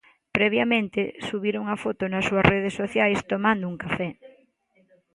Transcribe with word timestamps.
Previamente, 0.37 1.01
subira 1.27 1.61
unha 1.63 1.77
foto 1.83 2.03
nas 2.07 2.25
súas 2.29 2.45
redes 2.53 2.73
sociais 2.81 3.19
tomando 3.31 3.69
un 3.71 3.75
café. 3.83 4.09